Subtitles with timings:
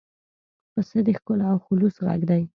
[0.73, 2.43] پسه د ښکلا او خلوص غږ دی.